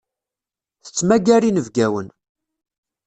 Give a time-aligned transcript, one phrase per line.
[0.83, 2.07] Tettmagar inebgawen.